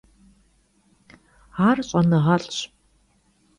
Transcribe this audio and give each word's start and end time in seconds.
Ar 1.67 1.77
ş'enığelh'ş. 1.89 2.59